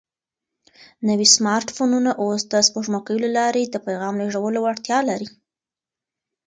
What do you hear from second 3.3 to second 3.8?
لارې د